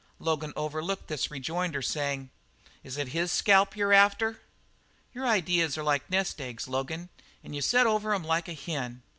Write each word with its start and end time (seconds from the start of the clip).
Logan 0.17 0.51
overlooked 0.55 1.09
this 1.09 1.29
rejoinder, 1.29 1.79
saying: 1.83 2.31
"Is 2.83 2.97
it 2.97 3.09
his 3.09 3.31
scalp 3.31 3.77
you're 3.77 3.93
after?" 3.93 4.41
"Your 5.13 5.27
ideas 5.27 5.77
are 5.77 5.83
like 5.83 6.09
nest 6.09 6.41
eggs, 6.41 6.67
Logan, 6.67 7.09
an' 7.43 7.53
you 7.53 7.61
set 7.61 7.85
over 7.85 8.11
'em 8.11 8.23
like 8.23 8.47
a 8.49 8.55
hen. 8.55 9.03